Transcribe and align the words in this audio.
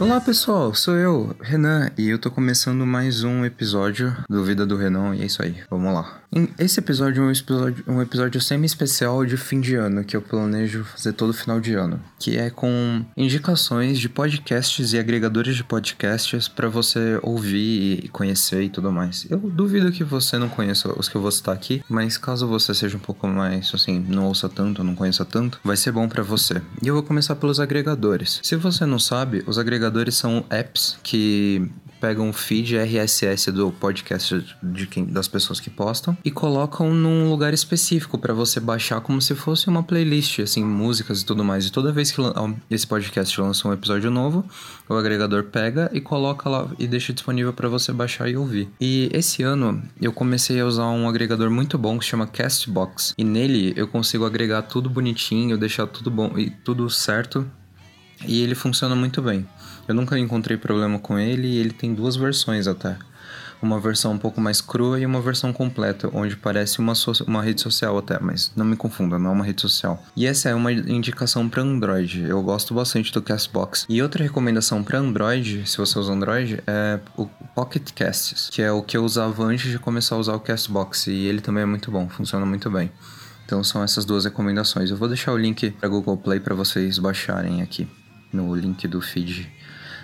Olá 0.00 0.18
pessoal, 0.18 0.74
sou 0.74 0.96
eu, 0.96 1.36
Renan, 1.42 1.90
e 1.98 2.08
eu 2.08 2.18
tô 2.18 2.30
começando 2.30 2.86
mais 2.86 3.22
um 3.22 3.44
episódio 3.44 4.16
do 4.30 4.42
Vida 4.42 4.64
do 4.64 4.74
Renan, 4.74 5.14
e 5.14 5.20
é 5.20 5.26
isso 5.26 5.42
aí, 5.42 5.56
vamos 5.68 5.92
lá. 5.92 6.22
Esse 6.56 6.78
episódio 6.78 7.24
é 7.24 7.26
um 7.26 7.30
episódio, 7.30 7.84
um 7.88 8.00
episódio 8.00 8.40
semi-especial 8.40 9.26
de 9.26 9.36
fim 9.36 9.60
de 9.60 9.74
ano, 9.74 10.04
que 10.04 10.16
eu 10.16 10.22
planejo 10.22 10.84
fazer 10.84 11.12
todo 11.12 11.32
final 11.32 11.60
de 11.60 11.74
ano, 11.74 12.00
que 12.20 12.36
é 12.36 12.50
com 12.50 13.04
indicações 13.16 13.98
de 13.98 14.08
podcasts 14.08 14.92
e 14.92 14.98
agregadores 14.98 15.56
de 15.56 15.64
podcasts 15.64 16.46
para 16.46 16.68
você 16.68 17.18
ouvir 17.20 18.04
e 18.04 18.08
conhecer 18.08 18.62
e 18.62 18.70
tudo 18.70 18.92
mais. 18.92 19.26
Eu 19.28 19.38
duvido 19.38 19.90
que 19.90 20.04
você 20.04 20.38
não 20.38 20.48
conheça 20.48 20.88
os 20.96 21.08
que 21.08 21.16
eu 21.16 21.20
vou 21.20 21.32
citar 21.32 21.52
aqui, 21.52 21.82
mas 21.88 22.16
caso 22.16 22.46
você 22.46 22.72
seja 22.74 22.96
um 22.96 23.00
pouco 23.00 23.26
mais, 23.26 23.72
assim, 23.74 23.98
não 24.08 24.26
ouça 24.26 24.48
tanto, 24.48 24.84
não 24.84 24.94
conheça 24.94 25.24
tanto, 25.24 25.58
vai 25.64 25.76
ser 25.76 25.90
bom 25.90 26.08
para 26.08 26.22
você. 26.22 26.62
E 26.80 26.86
eu 26.86 26.94
vou 26.94 27.02
começar 27.02 27.34
pelos 27.34 27.58
agregadores. 27.58 28.38
Se 28.44 28.54
você 28.54 28.86
não 28.86 29.00
sabe, 29.00 29.42
os 29.48 29.58
agregadores 29.58 30.14
são 30.14 30.44
apps 30.48 30.96
que 31.02 31.68
pegam 32.00 32.30
o 32.30 32.32
feed 32.32 32.76
RSS 32.76 33.52
do 33.52 33.70
podcast 33.70 34.44
de 34.62 34.86
quem, 34.86 35.04
das 35.04 35.28
pessoas 35.28 35.60
que 35.60 35.68
postam 35.68 36.16
e 36.24 36.30
colocam 36.30 36.92
num 36.94 37.28
lugar 37.28 37.52
específico 37.52 38.18
para 38.18 38.32
você 38.32 38.58
baixar 38.58 39.00
como 39.00 39.20
se 39.20 39.34
fosse 39.34 39.68
uma 39.68 39.82
playlist, 39.82 40.40
assim, 40.40 40.64
músicas 40.64 41.20
e 41.20 41.26
tudo 41.26 41.44
mais. 41.44 41.66
E 41.66 41.72
toda 41.72 41.92
vez 41.92 42.10
que 42.10 42.20
esse 42.70 42.86
podcast 42.86 43.40
lança 43.40 43.68
um 43.68 43.72
episódio 43.72 44.10
novo, 44.10 44.44
o 44.88 44.94
agregador 44.94 45.44
pega 45.44 45.90
e 45.92 46.00
coloca 46.00 46.48
lá 46.48 46.68
e 46.78 46.86
deixa 46.86 47.12
disponível 47.12 47.52
para 47.52 47.68
você 47.68 47.92
baixar 47.92 48.28
e 48.28 48.36
ouvir. 48.36 48.68
E 48.80 49.10
esse 49.12 49.42
ano 49.42 49.82
eu 50.00 50.12
comecei 50.12 50.60
a 50.60 50.66
usar 50.66 50.86
um 50.86 51.08
agregador 51.08 51.50
muito 51.50 51.76
bom 51.76 51.98
que 51.98 52.04
se 52.04 52.10
chama 52.10 52.26
Castbox. 52.26 53.14
E 53.18 53.24
nele 53.24 53.74
eu 53.76 53.86
consigo 53.86 54.24
agregar 54.24 54.62
tudo 54.62 54.88
bonitinho, 54.88 55.58
deixar 55.58 55.86
tudo 55.86 56.10
bom 56.10 56.38
e 56.38 56.50
tudo 56.50 56.88
certo. 56.88 57.46
E 58.26 58.42
ele 58.42 58.54
funciona 58.54 58.94
muito 58.94 59.22
bem. 59.22 59.46
Eu 59.88 59.94
nunca 59.94 60.18
encontrei 60.18 60.56
problema 60.56 60.98
com 60.98 61.18
ele 61.18 61.48
e 61.48 61.58
ele 61.58 61.72
tem 61.72 61.94
duas 61.94 62.16
versões 62.16 62.66
até. 62.66 62.96
Uma 63.62 63.78
versão 63.78 64.12
um 64.12 64.18
pouco 64.18 64.40
mais 64.40 64.60
crua 64.60 64.98
e 64.98 65.04
uma 65.04 65.20
versão 65.20 65.52
completa, 65.52 66.08
onde 66.14 66.34
parece 66.34 66.78
uma, 66.78 66.94
so 66.94 67.12
uma 67.26 67.42
rede 67.42 67.60
social 67.60 67.98
até, 67.98 68.18
mas 68.18 68.50
não 68.56 68.64
me 68.64 68.74
confunda, 68.74 69.18
não 69.18 69.30
é 69.30 69.34
uma 69.34 69.44
rede 69.44 69.60
social. 69.60 70.02
E 70.16 70.26
essa 70.26 70.48
é 70.48 70.54
uma 70.54 70.72
indicação 70.72 71.46
para 71.46 71.62
Android. 71.62 72.22
Eu 72.22 72.42
gosto 72.42 72.72
bastante 72.72 73.12
do 73.12 73.20
Castbox. 73.20 73.84
E 73.86 74.00
outra 74.00 74.22
recomendação 74.22 74.82
para 74.82 74.98
Android, 74.98 75.68
se 75.68 75.76
você 75.76 75.98
usa 75.98 76.12
Android, 76.12 76.62
é 76.66 77.00
o 77.18 77.26
Pocket 77.54 77.90
Casts, 77.92 78.48
que 78.50 78.62
é 78.62 78.72
o 78.72 78.82
que 78.82 78.96
eu 78.96 79.04
usava 79.04 79.44
antes 79.44 79.70
de 79.70 79.78
começar 79.78 80.14
a 80.14 80.18
usar 80.18 80.34
o 80.34 80.40
Castbox. 80.40 81.08
E 81.08 81.26
ele 81.26 81.42
também 81.42 81.62
é 81.62 81.66
muito 81.66 81.90
bom, 81.90 82.08
funciona 82.08 82.46
muito 82.46 82.70
bem. 82.70 82.90
Então 83.44 83.62
são 83.62 83.82
essas 83.82 84.06
duas 84.06 84.24
recomendações. 84.24 84.90
Eu 84.90 84.96
vou 84.96 85.08
deixar 85.08 85.32
o 85.32 85.36
link 85.36 85.72
para 85.72 85.88
Google 85.88 86.16
Play 86.16 86.40
para 86.40 86.54
vocês 86.54 86.98
baixarem 86.98 87.60
aqui 87.60 87.86
no 88.32 88.54
link 88.54 88.86
do 88.86 89.00
feed 89.00 89.50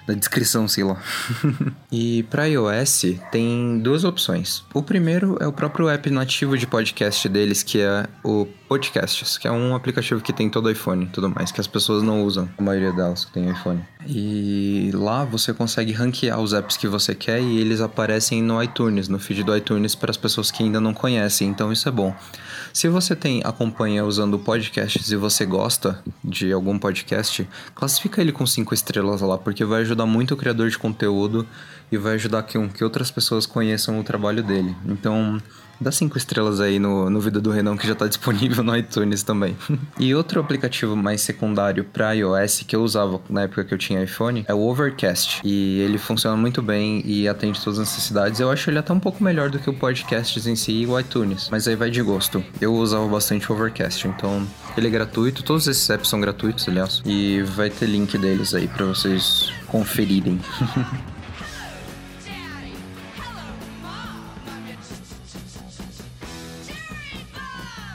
na 0.06 0.14
descrição, 0.14 0.68
sei 0.68 0.84
lá. 0.84 1.02
e 1.90 2.22
para 2.24 2.46
iOS 2.46 3.02
tem 3.32 3.78
duas 3.80 4.04
opções. 4.04 4.64
O 4.72 4.82
primeiro 4.82 5.36
é 5.40 5.46
o 5.46 5.52
próprio 5.52 5.88
app 5.88 6.08
nativo 6.10 6.56
de 6.56 6.66
podcast 6.66 7.28
deles, 7.28 7.62
que 7.62 7.80
é 7.80 8.06
o 8.22 8.46
Podcasts, 8.68 9.38
que 9.38 9.46
é 9.46 9.52
um 9.52 9.74
aplicativo 9.74 10.20
que 10.20 10.32
tem 10.32 10.50
todo 10.50 10.70
iPhone 10.70 11.04
e 11.04 11.08
tudo 11.08 11.28
mais, 11.30 11.52
que 11.52 11.60
as 11.60 11.66
pessoas 11.66 12.02
não 12.02 12.24
usam, 12.24 12.48
a 12.58 12.62
maioria 12.62 12.92
delas 12.92 13.24
que 13.24 13.32
tem 13.32 13.50
iPhone. 13.50 13.82
E 14.06 14.90
lá 14.92 15.24
você 15.24 15.52
consegue 15.52 15.92
ranquear 15.92 16.40
os 16.40 16.52
apps 16.52 16.76
que 16.76 16.86
você 16.86 17.14
quer 17.14 17.40
e 17.40 17.58
eles 17.58 17.80
aparecem 17.80 18.42
no 18.42 18.62
iTunes, 18.62 19.08
no 19.08 19.18
feed 19.18 19.42
do 19.42 19.56
iTunes 19.56 19.94
para 19.94 20.10
as 20.10 20.16
pessoas 20.16 20.50
que 20.50 20.62
ainda 20.62 20.80
não 20.80 20.94
conhecem, 20.94 21.48
então 21.48 21.72
isso 21.72 21.88
é 21.88 21.92
bom. 21.92 22.14
Se 22.72 22.88
você 22.88 23.16
tem 23.16 23.40
acompanha 23.44 24.04
usando 24.04 24.38
podcasts 24.38 25.10
e 25.10 25.16
você 25.16 25.46
gosta 25.46 26.02
de 26.22 26.52
algum 26.52 26.78
podcast, 26.78 27.48
classifica 27.74 28.20
ele 28.20 28.32
com 28.32 28.46
cinco 28.46 28.74
estrelas 28.74 29.20
lá, 29.20 29.38
porque 29.38 29.64
vai 29.64 29.80
ajudar 29.80 30.06
muito 30.06 30.34
o 30.34 30.36
criador 30.36 30.68
de 30.68 30.78
conteúdo 30.78 31.46
e 31.90 31.96
vai 31.96 32.14
ajudar 32.14 32.42
que, 32.42 32.58
que 32.68 32.84
outras 32.84 33.10
pessoas 33.10 33.46
conheçam 33.46 33.98
o 33.98 34.04
trabalho 34.04 34.42
dele. 34.42 34.74
Então, 34.86 35.40
Dá 35.80 35.92
cinco 35.92 36.16
estrelas 36.16 36.60
aí 36.60 36.78
no, 36.78 37.10
no 37.10 37.20
Vida 37.20 37.40
do 37.40 37.50
Renan, 37.50 37.76
que 37.76 37.86
já 37.86 37.94
tá 37.94 38.06
disponível 38.08 38.64
no 38.64 38.76
iTunes 38.76 39.22
também. 39.22 39.56
e 39.98 40.14
outro 40.14 40.40
aplicativo 40.40 40.96
mais 40.96 41.20
secundário 41.20 41.84
para 41.84 42.12
iOS 42.12 42.64
que 42.66 42.74
eu 42.74 42.82
usava 42.82 43.20
na 43.28 43.42
época 43.42 43.64
que 43.64 43.74
eu 43.74 43.78
tinha 43.78 44.02
iPhone 44.02 44.44
é 44.48 44.54
o 44.54 44.60
Overcast. 44.60 45.40
E 45.44 45.80
ele 45.80 45.98
funciona 45.98 46.36
muito 46.36 46.62
bem 46.62 47.02
e 47.04 47.28
atende 47.28 47.60
todas 47.62 47.78
as 47.78 47.88
necessidades. 47.88 48.40
Eu 48.40 48.50
acho 48.50 48.70
ele 48.70 48.78
até 48.78 48.92
um 48.92 49.00
pouco 49.00 49.22
melhor 49.22 49.50
do 49.50 49.58
que 49.58 49.68
o 49.68 49.74
Podcasts 49.74 50.46
em 50.46 50.56
si 50.56 50.72
e 50.72 50.86
o 50.86 50.98
iTunes. 50.98 51.48
Mas 51.50 51.68
aí 51.68 51.76
vai 51.76 51.90
de 51.90 52.02
gosto. 52.02 52.42
Eu 52.60 52.74
usava 52.74 53.06
bastante 53.06 53.50
o 53.50 53.54
Overcast, 53.54 54.08
então 54.08 54.46
ele 54.76 54.86
é 54.86 54.90
gratuito. 54.90 55.42
Todos 55.42 55.66
esses 55.66 55.88
apps 55.90 56.08
são 56.08 56.20
gratuitos, 56.20 56.68
aliás. 56.68 57.02
E 57.04 57.42
vai 57.42 57.68
ter 57.68 57.86
link 57.86 58.16
deles 58.16 58.54
aí 58.54 58.66
para 58.66 58.86
vocês 58.86 59.52
conferirem. 59.66 60.40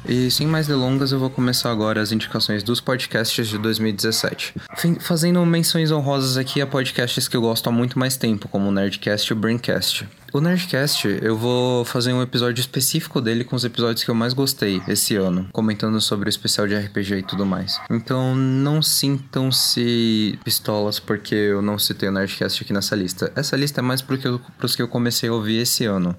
E 0.07 0.31
sem 0.31 0.47
mais 0.47 0.67
delongas, 0.67 1.11
eu 1.11 1.19
vou 1.19 1.29
começar 1.29 1.71
agora 1.71 2.01
as 2.01 2.11
indicações 2.11 2.63
dos 2.63 2.81
podcasts 2.81 3.47
de 3.47 3.57
2017. 3.57 4.55
Fazendo 4.99 5.45
menções 5.45 5.91
honrosas 5.91 6.37
aqui 6.37 6.59
a 6.61 6.67
podcasts 6.67 7.27
que 7.27 7.37
eu 7.37 7.41
gosto 7.41 7.69
há 7.69 7.71
muito 7.71 7.99
mais 7.99 8.17
tempo, 8.17 8.47
como 8.47 8.69
o 8.69 8.71
Nerdcast 8.71 9.31
e 9.31 9.33
o 9.33 9.35
Braincast. 9.35 10.07
O 10.33 10.39
Nerdcast, 10.39 11.19
eu 11.21 11.37
vou 11.37 11.83
fazer 11.83 12.13
um 12.13 12.21
episódio 12.21 12.61
específico 12.61 13.19
dele 13.19 13.43
com 13.43 13.55
os 13.55 13.65
episódios 13.65 14.03
que 14.03 14.09
eu 14.09 14.15
mais 14.15 14.33
gostei 14.33 14.81
esse 14.87 15.15
ano, 15.15 15.47
comentando 15.51 15.99
sobre 15.99 16.29
o 16.29 16.31
especial 16.31 16.67
de 16.67 16.75
RPG 16.75 17.15
e 17.15 17.23
tudo 17.23 17.45
mais. 17.45 17.79
Então 17.89 18.33
não 18.33 18.81
sintam-se 18.81 20.39
pistolas 20.43 20.99
porque 20.99 21.35
eu 21.35 21.61
não 21.61 21.77
citei 21.77 22.09
o 22.09 22.11
Nerdcast 22.11 22.63
aqui 22.63 22.71
nessa 22.71 22.95
lista. 22.95 23.31
Essa 23.35 23.57
lista 23.57 23.81
é 23.81 23.83
mais 23.83 24.01
porque 24.01 24.27
eu, 24.27 24.39
pros 24.57 24.75
que 24.75 24.81
eu 24.81 24.87
comecei 24.87 25.29
a 25.29 25.33
ouvir 25.33 25.57
esse 25.57 25.85
ano 25.85 26.15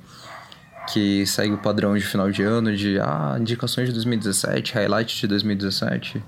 que 0.89 1.27
segue 1.27 1.55
o 1.55 1.59
padrão 1.59 1.97
de 1.97 2.05
final 2.05 2.31
de 2.31 2.43
ano 2.43 2.75
de 2.77 2.99
ah, 2.99 3.37
indicações 3.39 3.89
de 3.89 3.93
2017, 3.95 4.75
highlight 4.75 5.21
de 5.21 5.27
2017. 5.27 6.23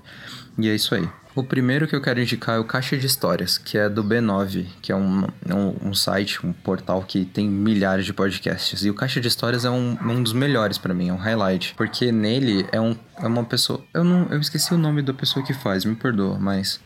E 0.58 0.68
é 0.68 0.74
isso 0.74 0.94
aí. 0.94 1.08
O 1.34 1.42
primeiro 1.42 1.88
que 1.88 1.96
eu 1.96 2.00
quero 2.00 2.20
indicar 2.20 2.54
é 2.54 2.58
o 2.60 2.64
Caixa 2.64 2.96
de 2.96 3.04
Histórias, 3.06 3.58
que 3.58 3.76
é 3.76 3.88
do 3.88 4.04
B9, 4.04 4.66
que 4.80 4.92
é 4.92 4.96
um, 4.96 5.24
um, 5.50 5.88
um 5.88 5.92
site, 5.92 6.46
um 6.46 6.52
portal 6.52 7.02
que 7.02 7.24
tem 7.24 7.48
milhares 7.48 8.06
de 8.06 8.12
podcasts. 8.12 8.84
E 8.84 8.90
o 8.90 8.94
Caixa 8.94 9.20
de 9.20 9.26
Histórias 9.26 9.64
é 9.64 9.70
um, 9.70 9.98
um 10.00 10.22
dos 10.22 10.32
melhores 10.32 10.78
para 10.78 10.94
mim, 10.94 11.08
é 11.08 11.12
um 11.12 11.16
highlight. 11.16 11.74
Porque 11.76 12.12
nele 12.12 12.64
é, 12.70 12.80
um, 12.80 12.96
é 13.18 13.26
uma 13.26 13.44
pessoa. 13.44 13.82
Eu 13.92 14.04
não 14.04 14.28
eu 14.30 14.38
esqueci 14.38 14.72
o 14.72 14.78
nome 14.78 15.02
da 15.02 15.12
pessoa 15.12 15.44
que 15.44 15.52
faz, 15.52 15.84
me 15.84 15.96
perdoa, 15.96 16.38
mas 16.38 16.78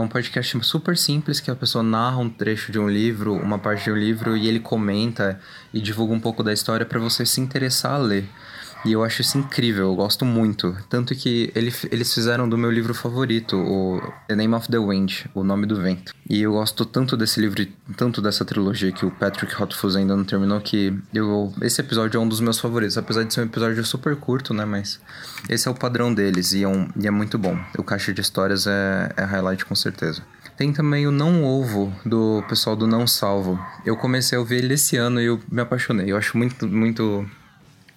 é 0.00 0.02
um 0.02 0.08
podcast 0.08 0.58
super 0.64 0.96
simples 0.96 1.40
que 1.40 1.50
a 1.50 1.54
pessoa 1.54 1.84
narra 1.84 2.16
um 2.16 2.30
trecho 2.30 2.72
de 2.72 2.78
um 2.78 2.88
livro, 2.88 3.34
uma 3.34 3.58
parte 3.58 3.84
de 3.84 3.92
um 3.92 3.96
livro 3.96 4.34
e 4.34 4.48
ele 4.48 4.58
comenta 4.58 5.38
e 5.74 5.80
divulga 5.80 6.14
um 6.14 6.20
pouco 6.20 6.42
da 6.42 6.52
história 6.52 6.86
para 6.86 6.98
você 6.98 7.26
se 7.26 7.40
interessar 7.40 7.92
a 7.92 7.98
ler. 7.98 8.26
E 8.84 8.92
eu 8.92 9.04
acho 9.04 9.20
isso 9.20 9.36
incrível, 9.36 9.86
eu 9.86 9.94
gosto 9.94 10.24
muito. 10.24 10.76
Tanto 10.88 11.14
que 11.14 11.52
ele, 11.54 11.72
eles 11.90 12.14
fizeram 12.14 12.48
do 12.48 12.56
meu 12.56 12.70
livro 12.70 12.94
favorito, 12.94 13.56
o 13.56 14.00
The 14.26 14.34
Name 14.34 14.54
of 14.54 14.68
the 14.68 14.78
Wind, 14.78 15.26
O 15.34 15.44
Nome 15.44 15.66
do 15.66 15.76
Vento. 15.76 16.14
E 16.28 16.42
eu 16.42 16.52
gosto 16.52 16.84
tanto 16.84 17.16
desse 17.16 17.40
livro, 17.40 17.66
tanto 17.96 18.22
dessa 18.22 18.44
trilogia 18.44 18.90
que 18.90 19.04
o 19.04 19.10
Patrick 19.10 19.54
Rothfuss 19.54 19.96
ainda 19.96 20.16
não 20.16 20.24
terminou, 20.24 20.60
que 20.60 20.96
eu, 21.12 21.52
esse 21.60 21.80
episódio 21.80 22.18
é 22.18 22.20
um 22.20 22.28
dos 22.28 22.40
meus 22.40 22.58
favoritos. 22.58 22.96
Apesar 22.96 23.24
de 23.24 23.34
ser 23.34 23.40
um 23.40 23.44
episódio 23.44 23.84
super 23.84 24.16
curto, 24.16 24.54
né? 24.54 24.64
Mas 24.64 25.00
esse 25.48 25.68
é 25.68 25.70
o 25.70 25.74
padrão 25.74 26.12
deles 26.12 26.52
e 26.52 26.62
é, 26.62 26.68
um, 26.68 26.88
e 26.98 27.06
é 27.06 27.10
muito 27.10 27.38
bom. 27.38 27.58
O 27.76 27.82
Caixa 27.82 28.12
de 28.12 28.20
Histórias 28.20 28.66
é, 28.66 29.12
é 29.16 29.24
highlight 29.24 29.64
com 29.64 29.74
certeza. 29.74 30.22
Tem 30.56 30.72
também 30.72 31.06
o 31.06 31.10
Não 31.10 31.42
Ovo, 31.42 31.90
do 32.04 32.44
pessoal 32.48 32.76
do 32.76 32.86
Não 32.86 33.06
Salvo. 33.06 33.58
Eu 33.84 33.96
comecei 33.96 34.36
a 34.36 34.40
ouvir 34.40 34.56
ele 34.56 34.74
esse 34.74 34.96
ano 34.96 35.20
e 35.20 35.24
eu 35.24 35.40
me 35.50 35.62
apaixonei. 35.62 36.12
Eu 36.12 36.18
acho 36.18 36.36
muito, 36.36 36.66
muito 36.68 37.26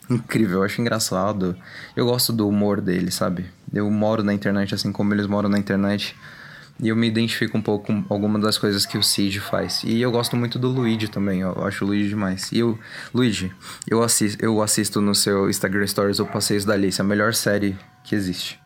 incrível, 0.10 0.60
eu 0.60 0.64
acho 0.64 0.82
engraçado. 0.82 1.56
Eu 1.96 2.06
gosto 2.06 2.34
do 2.34 2.48
humor 2.48 2.82
dele, 2.82 3.12
sabe? 3.12 3.46
Eu 3.74 3.90
moro 3.90 4.24
na 4.24 4.34
internet 4.34 4.76
assim 4.76 4.92
como 4.92 5.14
eles 5.14 5.28
moram 5.28 5.50
na 5.50 5.58
internet. 5.58 6.16
E 6.80 6.90
eu 6.90 6.96
me 6.96 7.08
identifico 7.08 7.58
um 7.58 7.62
pouco 7.62 7.86
com 7.88 8.04
algumas 8.10 8.42
das 8.42 8.58
coisas 8.58 8.86
que 8.86 8.98
o 8.98 9.04
Cid 9.04 9.40
faz. 9.40 9.84
E 9.84 10.02
eu 10.02 10.12
gosto 10.12 10.36
muito 10.36 10.58
do 10.58 10.70
Luigi 10.70 11.08
também, 11.08 11.42
eu 11.42 11.66
acho 11.66 11.86
o 11.86 11.88
Luigi 11.88 12.10
demais. 12.10 12.52
E 12.52 12.60
eu, 12.60 12.78
Luigi, 13.14 13.52
eu 13.88 14.02
assisto, 14.02 14.44
eu 14.44 14.62
assisto 14.62 15.00
no 15.00 15.14
seu 15.14 15.50
Instagram 15.50 15.86
Stories 15.86 16.20
o 16.20 16.26
Passeios 16.26 16.66
da 16.66 16.74
Alice, 16.74 17.00
a 17.00 17.04
melhor 17.04 17.34
série 17.34 17.78
que 18.04 18.16
existe. 18.16 18.60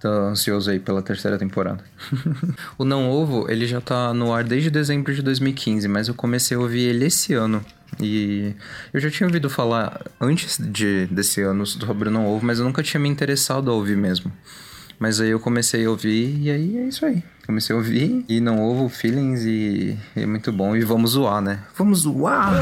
Tô 0.00 0.08
ansioso 0.08 0.70
aí 0.70 0.78
pela 0.78 1.02
terceira 1.02 1.38
temporada. 1.38 1.82
o 2.78 2.84
Não 2.84 3.10
Ovo, 3.10 3.50
ele 3.50 3.66
já 3.66 3.80
tá 3.80 4.14
no 4.14 4.32
ar 4.32 4.44
desde 4.44 4.70
dezembro 4.70 5.12
de 5.12 5.22
2015, 5.22 5.88
mas 5.88 6.06
eu 6.06 6.14
comecei 6.14 6.56
a 6.56 6.60
ouvir 6.60 6.82
ele 6.82 7.06
esse 7.06 7.34
ano. 7.34 7.64
E 8.00 8.54
eu 8.92 9.00
já 9.00 9.10
tinha 9.10 9.26
ouvido 9.26 9.50
falar 9.50 10.00
antes 10.20 10.58
de, 10.58 11.06
desse 11.06 11.40
ano 11.42 11.66
sobre 11.66 12.08
o 12.08 12.12
Não 12.12 12.26
Ovo, 12.26 12.44
mas 12.44 12.58
eu 12.58 12.64
nunca 12.64 12.82
tinha 12.82 13.00
me 13.00 13.08
interessado 13.08 13.70
a 13.70 13.74
ouvir 13.74 13.96
mesmo. 13.96 14.32
Mas 14.98 15.20
aí 15.20 15.30
eu 15.30 15.38
comecei 15.38 15.86
a 15.86 15.90
ouvir 15.90 16.38
e 16.40 16.50
aí 16.50 16.78
é 16.78 16.84
isso 16.88 17.06
aí. 17.06 17.22
Comecei 17.46 17.74
a 17.74 17.78
ouvir 17.78 18.24
e 18.28 18.40
não 18.40 18.60
ouvo 18.60 18.88
feelings 18.88 19.44
e 19.44 19.96
é 20.16 20.26
muito 20.26 20.52
bom. 20.52 20.74
E 20.74 20.82
vamos 20.82 21.12
zoar, 21.12 21.40
né? 21.40 21.60
Vamos 21.76 22.00
zoar! 22.00 22.52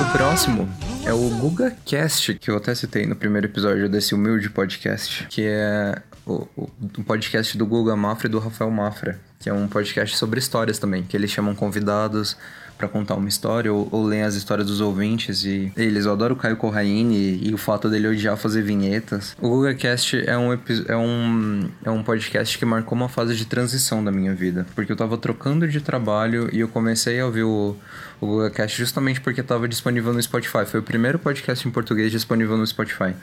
O 0.00 0.12
próximo 0.12 0.68
é 1.04 1.12
o 1.12 1.28
GugaCast, 1.36 2.34
que 2.34 2.50
eu 2.50 2.56
até 2.56 2.74
citei 2.74 3.06
no 3.06 3.14
primeiro 3.14 3.46
episódio 3.46 3.88
desse 3.88 4.14
humilde 4.14 4.48
podcast, 4.48 5.26
que 5.28 5.42
é 5.44 6.00
o, 6.24 6.48
o, 6.56 6.70
o 6.98 7.04
podcast 7.04 7.56
do 7.58 7.66
Guga 7.66 7.94
Mafra 7.94 8.26
e 8.26 8.30
do 8.30 8.38
Rafael 8.38 8.70
Mafra, 8.70 9.20
que 9.38 9.50
é 9.50 9.52
um 9.52 9.68
podcast 9.68 10.16
sobre 10.16 10.38
histórias 10.38 10.78
também, 10.78 11.02
que 11.02 11.16
eles 11.16 11.30
chamam 11.30 11.54
convidados 11.54 12.36
para 12.76 12.88
contar 12.88 13.14
uma 13.14 13.28
história 13.28 13.72
ou, 13.72 13.88
ou 13.90 14.12
as 14.12 14.34
histórias 14.34 14.66
dos 14.66 14.80
ouvintes 14.80 15.44
e 15.44 15.72
eles. 15.76 16.04
Eu 16.04 16.12
adoro 16.12 16.34
o 16.34 16.36
Caio 16.36 16.56
Corraine 16.56 17.14
e, 17.14 17.48
e 17.48 17.54
o 17.54 17.58
fato 17.58 17.88
dele 17.88 18.08
odiar 18.08 18.36
fazer 18.36 18.62
vinhetas. 18.62 19.36
O 19.40 19.48
GugaCast 19.48 20.22
é 20.26 20.36
um, 20.36 20.52
é, 20.52 20.96
um, 20.96 21.68
é 21.84 21.90
um 21.90 22.02
podcast 22.02 22.58
que 22.58 22.64
marcou 22.64 22.96
uma 22.96 23.08
fase 23.08 23.34
de 23.34 23.44
transição 23.44 24.04
da 24.04 24.10
minha 24.10 24.34
vida, 24.34 24.66
porque 24.74 24.92
eu 24.92 24.96
tava 24.96 25.16
trocando 25.16 25.66
de 25.66 25.80
trabalho 25.80 26.48
e 26.52 26.60
eu 26.60 26.68
comecei 26.68 27.20
a 27.20 27.26
ouvir 27.26 27.44
o, 27.44 27.76
o 28.20 28.26
GugaCast 28.26 28.76
justamente 28.76 29.20
porque 29.20 29.40
estava 29.40 29.68
disponível 29.68 30.12
no 30.12 30.22
Spotify. 30.22 30.64
Foi 30.66 30.80
o 30.80 30.82
primeiro 30.82 31.18
podcast 31.18 31.66
em 31.66 31.70
português 31.70 32.10
disponível 32.10 32.56
no 32.56 32.66
Spotify. 32.66 33.14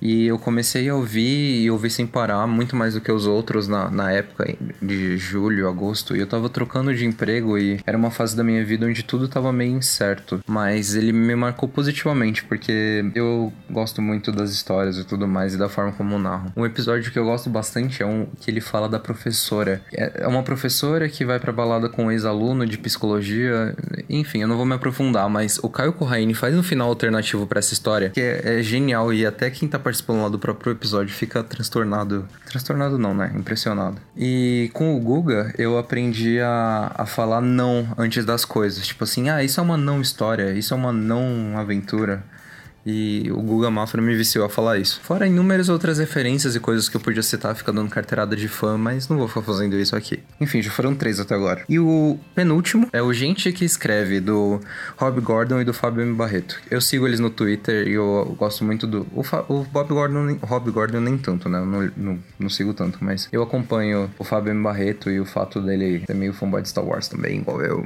E 0.00 0.26
eu 0.26 0.38
comecei 0.38 0.88
a 0.88 0.94
ouvir 0.94 1.62
e 1.62 1.70
ouvir 1.70 1.90
sem 1.90 2.06
parar, 2.06 2.46
muito 2.46 2.76
mais 2.76 2.94
do 2.94 3.00
que 3.00 3.10
os 3.10 3.26
outros 3.26 3.68
na, 3.68 3.90
na 3.90 4.12
época 4.12 4.56
de 4.80 5.16
julho, 5.16 5.68
agosto. 5.68 6.16
E 6.16 6.20
eu 6.20 6.26
tava 6.26 6.48
trocando 6.48 6.94
de 6.94 7.04
emprego 7.04 7.58
e 7.58 7.80
era 7.86 7.96
uma 7.96 8.10
fase 8.10 8.36
da 8.36 8.44
minha 8.44 8.64
vida 8.64 8.86
onde 8.86 9.02
tudo 9.02 9.28
tava 9.28 9.52
meio 9.52 9.76
incerto. 9.76 10.40
Mas 10.46 10.94
ele 10.94 11.12
me 11.12 11.34
marcou 11.34 11.68
positivamente, 11.68 12.44
porque 12.44 13.04
eu 13.14 13.52
gosto 13.70 14.00
muito 14.00 14.30
das 14.30 14.50
histórias 14.50 14.98
e 14.98 15.04
tudo 15.04 15.26
mais 15.26 15.54
e 15.54 15.58
da 15.58 15.68
forma 15.68 15.92
como 15.92 16.18
narro. 16.18 16.52
Um 16.56 16.64
episódio 16.64 17.10
que 17.10 17.18
eu 17.18 17.24
gosto 17.24 17.50
bastante 17.50 18.02
é 18.02 18.06
um 18.06 18.26
que 18.40 18.50
ele 18.50 18.60
fala 18.60 18.88
da 18.88 18.98
professora. 18.98 19.82
É, 19.92 20.22
é 20.24 20.26
uma 20.26 20.42
professora 20.42 21.08
que 21.08 21.24
vai 21.24 21.38
pra 21.38 21.52
balada 21.52 21.88
com 21.88 22.06
um 22.06 22.10
ex-aluno 22.10 22.66
de 22.66 22.78
psicologia. 22.78 23.74
Enfim, 24.08 24.42
eu 24.42 24.48
não 24.48 24.56
vou 24.56 24.66
me 24.66 24.74
aprofundar, 24.74 25.28
mas 25.28 25.58
o 25.62 25.68
Caio 25.68 25.92
Corraine 25.92 26.34
faz 26.34 26.54
um 26.54 26.62
final 26.62 26.88
alternativo 26.88 27.46
para 27.46 27.58
essa 27.58 27.72
história 27.72 28.10
que 28.10 28.20
é, 28.20 28.58
é 28.58 28.62
genial 28.62 29.12
e 29.12 29.26
até 29.26 29.50
quem 29.50 29.68
tá 29.68 29.78
participando 29.88 30.20
lá 30.20 30.28
do 30.28 30.38
próprio 30.38 30.72
episódio 30.72 31.14
fica 31.14 31.42
transtornado. 31.42 32.28
Transtornado 32.44 32.98
não, 32.98 33.14
né? 33.14 33.32
Impressionado. 33.34 33.96
E 34.14 34.70
com 34.74 34.94
o 34.94 35.00
Guga, 35.00 35.54
eu 35.56 35.78
aprendi 35.78 36.38
a, 36.40 36.92
a 36.94 37.06
falar 37.06 37.40
não 37.40 37.88
antes 37.96 38.22
das 38.26 38.44
coisas. 38.44 38.86
Tipo 38.86 39.04
assim, 39.04 39.30
ah, 39.30 39.42
isso 39.42 39.58
é 39.58 39.62
uma 39.62 39.78
não 39.78 40.02
história, 40.02 40.52
isso 40.52 40.74
é 40.74 40.76
uma 40.76 40.92
não 40.92 41.56
aventura. 41.56 42.22
E 42.86 43.30
o 43.30 43.40
Guga 43.42 43.70
Mafra 43.70 44.00
me 44.00 44.14
viciou 44.14 44.44
a 44.44 44.48
falar 44.48 44.78
isso. 44.78 45.00
Fora 45.02 45.26
inúmeras 45.26 45.68
outras 45.68 45.98
referências 45.98 46.56
e 46.56 46.60
coisas 46.60 46.88
que 46.88 46.96
eu 46.96 47.00
podia 47.00 47.22
citar, 47.22 47.54
ficar 47.54 47.72
dando 47.72 47.90
carteirada 47.90 48.34
de 48.34 48.48
fã, 48.48 48.78
mas 48.78 49.08
não 49.08 49.18
vou 49.18 49.28
ficar 49.28 49.42
fazendo 49.42 49.76
isso 49.76 49.94
aqui. 49.94 50.20
Enfim, 50.40 50.62
já 50.62 50.70
foram 50.70 50.94
três 50.94 51.20
até 51.20 51.34
agora. 51.34 51.64
E 51.68 51.78
o 51.78 52.18
penúltimo 52.34 52.88
é 52.92 53.02
o 53.02 53.12
Gente 53.12 53.52
que 53.52 53.64
Escreve, 53.64 54.20
do 54.20 54.60
Rob 54.96 55.20
Gordon 55.20 55.60
e 55.60 55.64
do 55.64 55.74
Fábio 55.74 56.02
M. 56.02 56.14
Barreto. 56.14 56.60
Eu 56.70 56.80
sigo 56.80 57.06
eles 57.06 57.20
no 57.20 57.30
Twitter 57.30 57.86
e 57.88 57.92
eu 57.92 58.34
gosto 58.38 58.64
muito 58.64 58.86
do. 58.86 59.06
O, 59.14 59.22
Fa... 59.22 59.44
o 59.48 59.64
Bob 59.64 59.88
Gordon, 59.88 60.38
Rob 60.42 60.70
Gordon 60.70 61.00
nem 61.00 61.18
tanto, 61.18 61.48
né? 61.48 61.58
Eu 61.58 61.66
não, 61.66 61.92
não, 61.96 62.18
não, 62.38 62.48
sigo 62.48 62.72
tanto, 62.72 62.98
mas 63.02 63.28
eu 63.32 63.42
acompanho 63.42 64.10
o 64.18 64.24
Fábio 64.24 64.52
M. 64.52 64.62
Barreto 64.62 65.10
e 65.10 65.20
o 65.20 65.24
fato 65.24 65.60
dele 65.60 66.04
ser 66.06 66.14
meio 66.14 66.32
fanboy 66.32 66.62
de 66.62 66.68
Star 66.68 66.84
Wars 66.84 67.08
também, 67.08 67.40
igual 67.40 67.60
eu. 67.60 67.84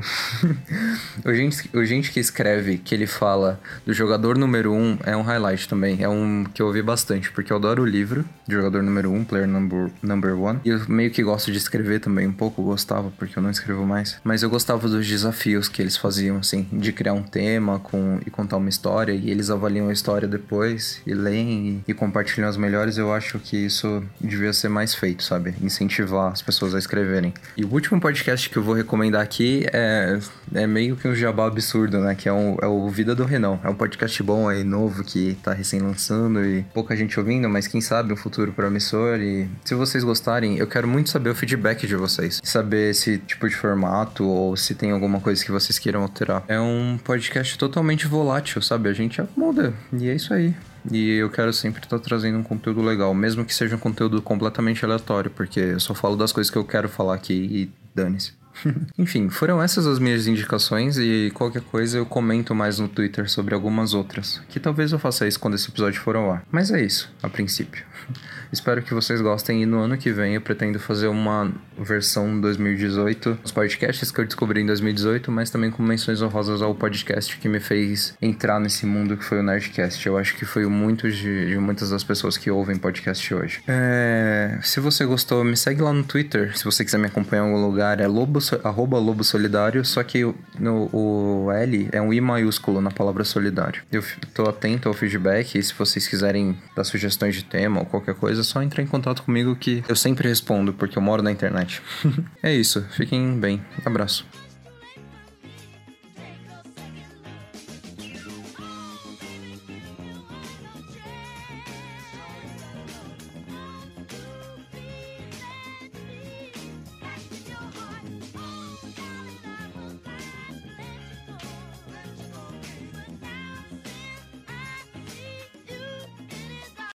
o, 1.24 1.34
gente, 1.34 1.70
o 1.74 1.84
Gente 1.84 2.12
que 2.12 2.20
Escreve, 2.20 2.78
que 2.78 2.94
ele 2.94 3.06
fala 3.06 3.60
do 3.84 3.92
jogador 3.92 4.38
número 4.38 4.72
um 4.72 4.81
é 5.04 5.16
um 5.16 5.22
highlight 5.22 5.68
também. 5.68 6.02
É 6.02 6.08
um 6.08 6.44
que 6.44 6.60
eu 6.62 6.66
ouvi 6.66 6.82
bastante, 6.82 7.30
porque 7.32 7.52
eu 7.52 7.56
adoro 7.56 7.82
o 7.82 7.86
livro 7.86 8.24
jogador 8.48 8.82
número 8.82 9.10
1, 9.10 9.16
um, 9.16 9.24
player 9.24 9.48
number, 9.48 9.90
number 10.02 10.38
one. 10.38 10.60
E 10.64 10.68
eu 10.68 10.80
meio 10.88 11.10
que 11.10 11.22
gosto 11.22 11.50
de 11.50 11.58
escrever 11.58 12.00
também 12.00 12.26
um 12.26 12.32
pouco, 12.32 12.62
gostava, 12.62 13.10
porque 13.18 13.38
eu 13.38 13.42
não 13.42 13.50
escrevo 13.50 13.86
mais. 13.86 14.18
Mas 14.22 14.42
eu 14.42 14.50
gostava 14.50 14.88
dos 14.88 15.06
desafios 15.06 15.68
que 15.68 15.80
eles 15.80 15.96
faziam, 15.96 16.36
assim, 16.36 16.66
de 16.72 16.92
criar 16.92 17.14
um 17.14 17.22
tema 17.22 17.78
com, 17.78 18.20
e 18.26 18.30
contar 18.30 18.56
uma 18.56 18.68
história, 18.68 19.12
e 19.12 19.30
eles 19.30 19.50
avaliam 19.50 19.88
a 19.88 19.92
história 19.92 20.28
depois, 20.28 21.00
e 21.06 21.14
leem 21.14 21.82
e, 21.86 21.90
e 21.90 21.94
compartilham 21.94 22.48
as 22.48 22.56
melhores. 22.56 22.98
Eu 22.98 23.12
acho 23.12 23.38
que 23.38 23.56
isso 23.56 24.02
devia 24.20 24.52
ser 24.52 24.68
mais 24.68 24.94
feito, 24.94 25.22
sabe? 25.22 25.54
Incentivar 25.62 26.32
as 26.32 26.42
pessoas 26.42 26.74
a 26.74 26.78
escreverem. 26.78 27.32
E 27.56 27.64
o 27.64 27.72
último 27.72 28.00
podcast 28.00 28.50
que 28.50 28.56
eu 28.56 28.62
vou 28.62 28.74
recomendar 28.74 29.22
aqui 29.22 29.66
é, 29.72 30.18
é 30.54 30.66
meio 30.66 30.96
que 30.96 31.08
um 31.08 31.14
jabá 31.14 31.46
absurdo, 31.46 31.98
né? 31.98 32.14
Que 32.14 32.28
é, 32.28 32.32
um, 32.32 32.56
é 32.60 32.66
o 32.66 32.88
Vida 32.90 33.14
do 33.14 33.24
Renão. 33.24 33.58
É 33.64 33.68
um 33.68 33.74
podcast 33.74 34.22
bom 34.22 34.48
aí, 34.48 34.62
no 34.64 34.82
novo 34.82 35.04
que 35.04 35.36
tá 35.42 35.52
recém 35.52 35.80
lançando 35.80 36.44
e 36.44 36.64
pouca 36.74 36.96
gente 36.96 37.18
ouvindo, 37.18 37.48
mas 37.48 37.68
quem 37.68 37.80
sabe 37.80 38.12
um 38.12 38.16
futuro 38.16 38.41
promissor. 38.50 39.20
E 39.20 39.48
se 39.64 39.74
vocês 39.74 40.02
gostarem, 40.02 40.56
eu 40.58 40.66
quero 40.66 40.88
muito 40.88 41.10
saber 41.10 41.30
o 41.30 41.34
feedback 41.34 41.86
de 41.86 41.94
vocês. 41.94 42.40
Saber 42.42 42.90
esse 42.90 43.18
tipo 43.18 43.48
de 43.48 43.54
formato 43.54 44.24
ou 44.24 44.56
se 44.56 44.74
tem 44.74 44.90
alguma 44.90 45.20
coisa 45.20 45.44
que 45.44 45.52
vocês 45.52 45.78
queiram 45.78 46.02
alterar. 46.02 46.42
É 46.48 46.58
um 46.58 46.98
podcast 47.04 47.56
totalmente 47.56 48.06
volátil, 48.06 48.60
sabe? 48.60 48.88
A 48.88 48.92
gente 48.92 49.22
muda. 49.36 49.72
E 49.92 50.08
é 50.08 50.14
isso 50.14 50.34
aí. 50.34 50.54
E 50.90 51.12
eu 51.12 51.30
quero 51.30 51.52
sempre 51.52 51.82
estar 51.84 51.98
tá 51.98 52.04
trazendo 52.04 52.38
um 52.38 52.42
conteúdo 52.42 52.82
legal, 52.82 53.14
mesmo 53.14 53.44
que 53.44 53.54
seja 53.54 53.76
um 53.76 53.78
conteúdo 53.78 54.20
completamente 54.20 54.84
aleatório, 54.84 55.30
porque 55.30 55.60
eu 55.60 55.80
só 55.80 55.94
falo 55.94 56.16
das 56.16 56.32
coisas 56.32 56.50
que 56.50 56.58
eu 56.58 56.64
quero 56.64 56.88
falar 56.88 57.14
aqui 57.14 57.34
e 57.34 57.70
dane-se. 57.94 58.41
Enfim, 58.98 59.28
foram 59.28 59.62
essas 59.62 59.86
as 59.86 59.98
minhas 59.98 60.26
indicações 60.26 60.98
e 60.98 61.30
qualquer 61.34 61.62
coisa 61.62 61.98
eu 61.98 62.06
comento 62.06 62.54
mais 62.54 62.78
no 62.78 62.88
Twitter 62.88 63.28
sobre 63.30 63.54
algumas 63.54 63.94
outras, 63.94 64.40
que 64.48 64.60
talvez 64.60 64.92
eu 64.92 64.98
faça 64.98 65.26
isso 65.26 65.40
quando 65.40 65.54
esse 65.54 65.68
episódio 65.68 66.00
for 66.00 66.16
ao 66.16 66.30
ar. 66.30 66.44
Mas 66.50 66.70
é 66.70 66.82
isso, 66.82 67.10
a 67.22 67.28
princípio. 67.28 67.84
Espero 68.52 68.82
que 68.82 68.92
vocês 68.92 69.18
gostem 69.22 69.62
e 69.62 69.66
no 69.66 69.80
ano 69.80 69.96
que 69.96 70.12
vem 70.12 70.34
eu 70.34 70.40
pretendo 70.42 70.78
fazer 70.78 71.06
uma 71.06 71.50
versão 71.78 72.38
2018 72.38 73.38
dos 73.42 73.50
podcasts 73.50 74.10
que 74.10 74.20
eu 74.20 74.26
descobri 74.26 74.60
em 74.60 74.66
2018, 74.66 75.32
mas 75.32 75.48
também 75.48 75.70
com 75.70 75.82
menções 75.82 76.20
honrosas 76.20 76.60
ao 76.60 76.74
podcast 76.74 77.38
que 77.38 77.48
me 77.48 77.60
fez 77.60 78.14
entrar 78.20 78.60
nesse 78.60 78.84
mundo 78.84 79.16
que 79.16 79.24
foi 79.24 79.38
o 79.38 79.42
Nerdcast. 79.42 80.06
Eu 80.06 80.18
acho 80.18 80.36
que 80.36 80.44
foi 80.44 80.66
muito 80.66 81.10
de, 81.10 81.48
de 81.48 81.56
muitas 81.56 81.88
das 81.88 82.04
pessoas 82.04 82.36
que 82.36 82.50
ouvem 82.50 82.76
podcast 82.76 83.34
hoje. 83.34 83.62
É, 83.66 84.58
se 84.62 84.80
você 84.80 85.06
gostou, 85.06 85.42
me 85.42 85.56
segue 85.56 85.80
lá 85.80 85.92
no 85.92 86.04
Twitter. 86.04 86.54
Se 86.54 86.66
você 86.66 86.84
quiser 86.84 86.98
me 86.98 87.06
acompanhar 87.06 87.44
em 87.44 87.52
algum 87.52 87.66
lugar, 87.66 88.00
é 88.00 88.06
lobo, 88.06 88.38
arroba 88.64 88.98
lobo 88.98 89.24
solidário, 89.24 89.84
só 89.84 90.02
que 90.02 90.22
no, 90.58 90.88
o 90.92 91.50
L 91.52 91.88
é 91.92 92.00
um 92.00 92.12
I 92.12 92.20
maiúsculo 92.20 92.80
na 92.80 92.90
palavra 92.90 93.24
solidário. 93.24 93.82
Eu 93.90 94.02
tô 94.34 94.48
atento 94.48 94.88
ao 94.88 94.94
feedback 94.94 95.56
e 95.56 95.62
se 95.62 95.74
vocês 95.74 96.06
quiserem 96.06 96.56
dar 96.74 96.84
sugestões 96.84 97.34
de 97.34 97.44
tema 97.44 97.80
ou 97.80 97.86
qualquer 97.86 98.14
coisa, 98.14 98.40
é 98.40 98.44
só 98.44 98.62
entrar 98.62 98.82
em 98.82 98.86
contato 98.86 99.22
comigo 99.22 99.54
que 99.56 99.82
eu 99.88 99.96
sempre 99.96 100.28
respondo, 100.28 100.72
porque 100.72 100.96
eu 100.96 101.02
moro 101.02 101.22
na 101.22 101.30
internet. 101.30 101.82
é 102.42 102.54
isso, 102.54 102.84
fiquem 102.90 103.38
bem. 103.38 103.62
Abraço. 103.84 104.26